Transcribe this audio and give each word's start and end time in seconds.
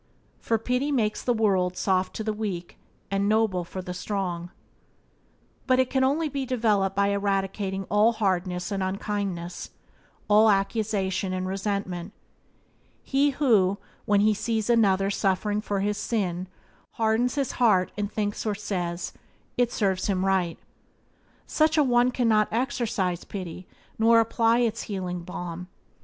"For 0.39 0.57
pity 0.57 0.91
makes 0.91 1.21
the 1.21 1.31
world 1.31 1.77
Soft 1.77 2.15
to 2.15 2.23
the 2.23 2.33
weak, 2.33 2.79
and 3.11 3.29
noble 3.29 3.63
for 3.63 3.83
the 3.83 3.93
strong." 3.93 4.49
But 5.67 5.77
it 5.77 5.91
can 5.91 6.03
only 6.03 6.27
be 6.27 6.43
developed 6.43 6.95
by 6.95 7.09
eradicating 7.09 7.83
all 7.83 8.13
hardness 8.13 8.71
and 8.71 8.81
unkindness, 8.81 9.69
all 10.27 10.49
accusation 10.49 11.33
and 11.33 11.47
resentment. 11.47 12.13
He 13.03 13.29
who, 13.29 13.77
when 14.05 14.21
he 14.21 14.33
sees 14.33 14.71
another 14.71 15.11
suffering 15.11 15.61
for 15.61 15.81
his 15.81 15.99
sin, 15.99 16.47
hardens 16.93 17.35
his 17.35 17.51
heart 17.51 17.91
and 17.95 18.11
thinks 18.11 18.43
or 18.43 18.55
says: 18.55 19.13
"It 19.55 19.71
serves 19.71 20.07
him 20.07 20.25
right"— 20.25 20.57
such 21.45 21.77
a 21.77 21.83
one 21.83 22.09
cannot 22.09 22.47
exercise 22.51 23.23
pity 23.23 23.67
nor 23.99 24.19
apply 24.19 24.61
its 24.61 24.81
healing 24.81 25.21
balm. 25.21 25.67